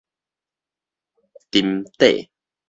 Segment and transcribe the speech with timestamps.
[1.51, 2.31] 沈底